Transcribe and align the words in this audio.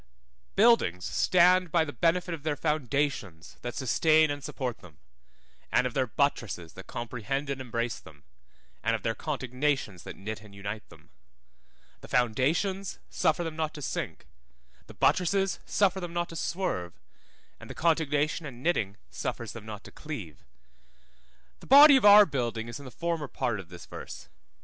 BUILDINGS 0.55 1.05
stand 1.05 1.71
by 1.71 1.85
the 1.85 1.93
benefit 1.93 2.33
of 2.33 2.41
their 2.41 2.55
foundations 2.55 3.57
that 3.61 3.75
sustain 3.75 4.31
and 4.31 4.43
support 4.43 4.79
them, 4.79 4.97
and 5.71 5.85
of 5.85 5.93
their 5.93 6.07
buttresses 6.07 6.73
that 6.73 6.87
comprehend 6.87 7.51
and 7.51 7.61
embrace 7.61 7.99
them, 7.99 8.23
and 8.81 8.95
of 8.95 9.03
their 9.03 9.13
contignations 9.13 10.01
that 10.01 10.15
knit 10.15 10.41
and 10.41 10.55
unite 10.55 10.89
them. 10.89 11.11
The 11.99 12.07
foundations 12.07 12.97
suffer 13.11 13.43
them 13.43 13.55
not 13.55 13.75
to 13.75 13.81
sink, 13.83 14.25
the 14.87 14.95
buttresses 14.95 15.59
suffer 15.67 15.99
them 15.99 16.13
not 16.13 16.29
to 16.29 16.35
swerve, 16.35 16.93
and 17.59 17.69
the 17.69 17.75
contignation 17.75 18.47
and 18.47 18.63
knitting 18.63 18.97
suffers 19.11 19.51
them 19.51 19.67
not 19.67 19.83
to 19.83 19.91
cleave. 19.91 20.43
The 21.59 21.67
body 21.67 21.95
of 21.95 22.05
our 22.05 22.25
building 22.25 22.67
is 22.67 22.79
in 22.79 22.85
the 22.85 22.89
former 22.89 23.27
part 23.27 23.59
of 23.59 23.69
this 23.69 23.85
verse. 23.85 24.29